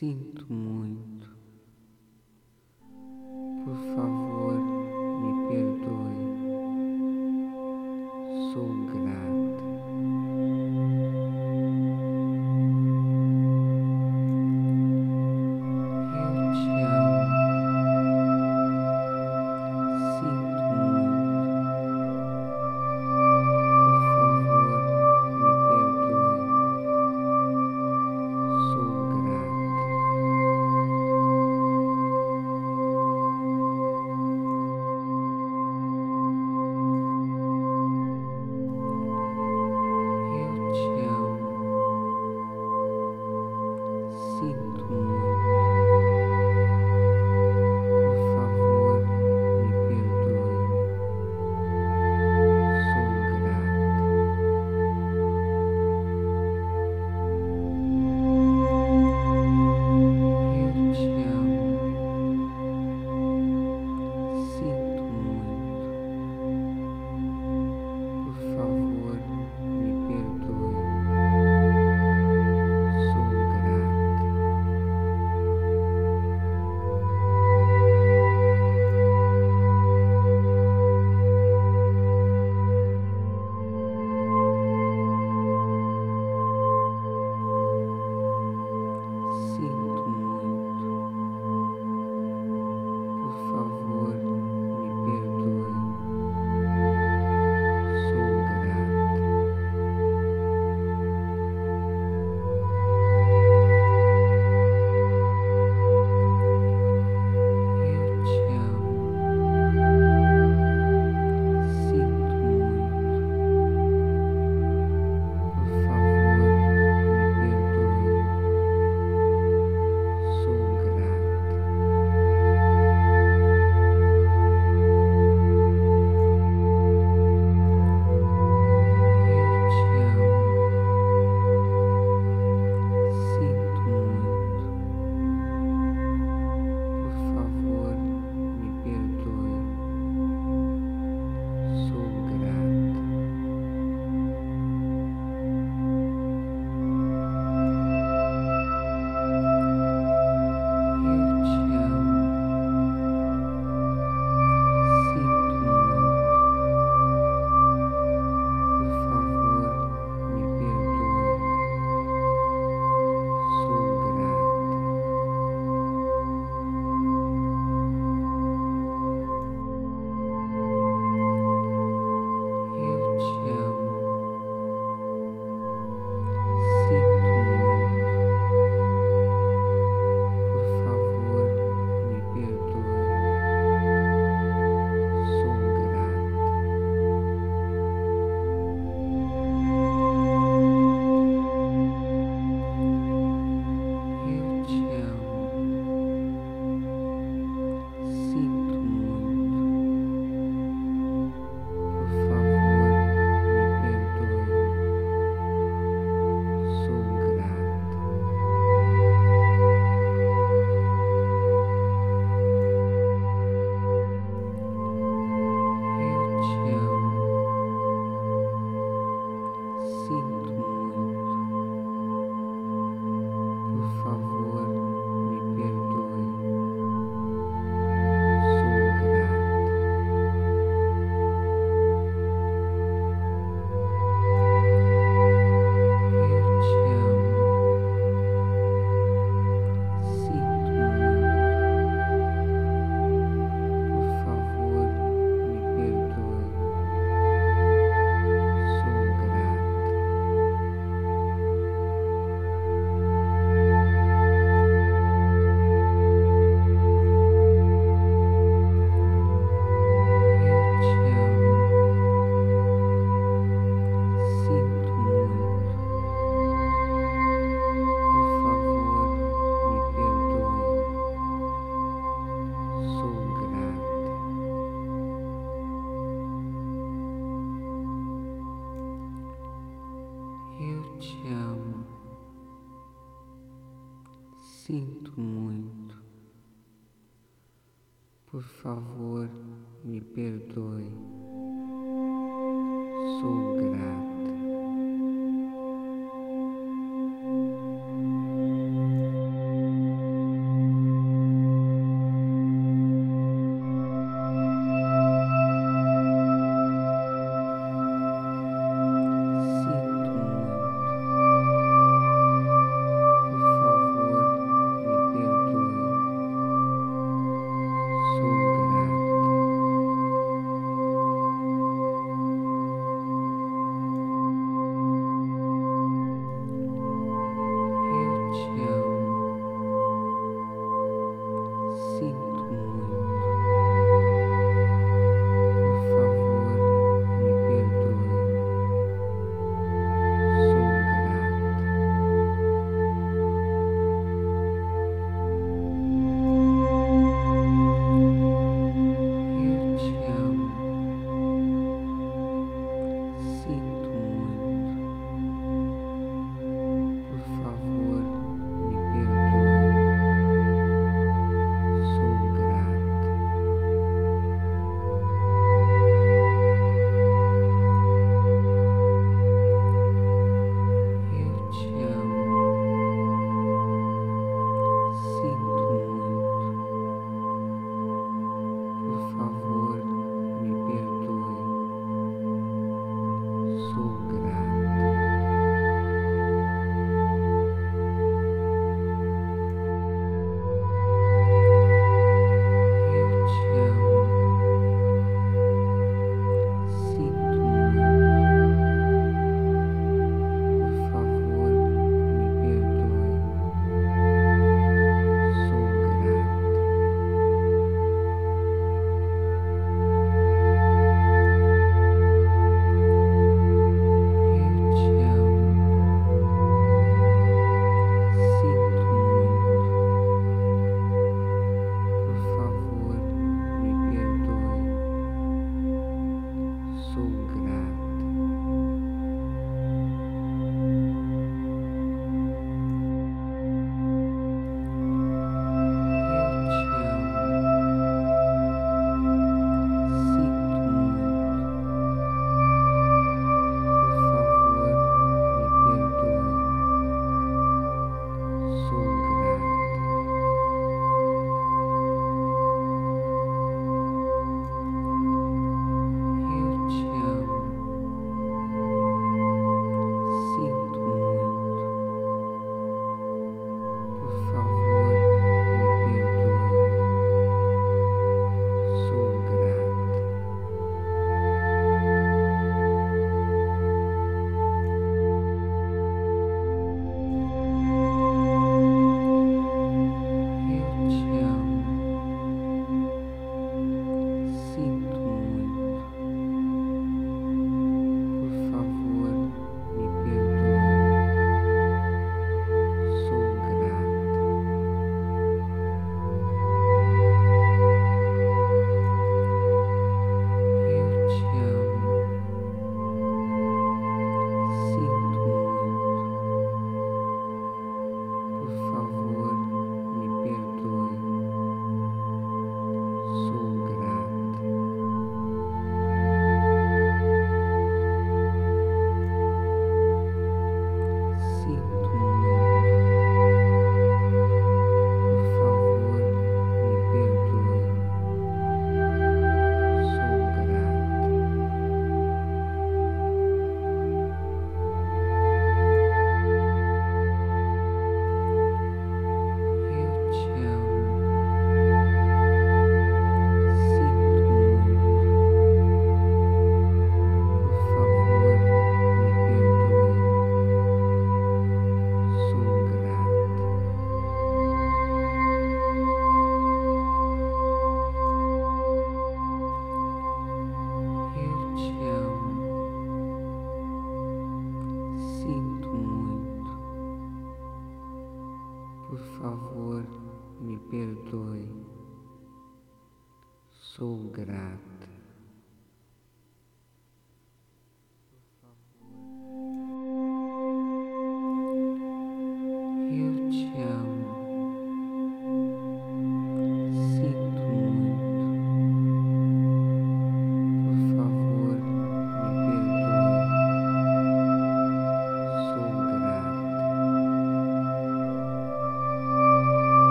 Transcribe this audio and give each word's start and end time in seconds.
Sinto 0.00 0.39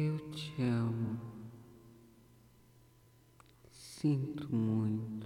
Eu 0.00 0.16
te 0.30 0.54
amo. 0.62 1.18
Sinto 3.72 4.54
muito. 4.54 5.17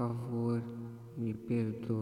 Favor, 0.00 0.62
me 1.18 1.34
perdoe. 1.34 1.99